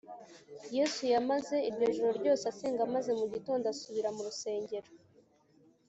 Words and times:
yesu 0.75 1.01
yamaze 1.13 1.55
iryo 1.69 1.87
joro 1.95 2.11
ryose 2.19 2.43
asenga, 2.51 2.91
maze 2.95 3.11
mu 3.19 3.25
gitondo 3.33 3.65
asubira 3.73 4.09
mu 4.15 4.21
rusengero 4.27 4.89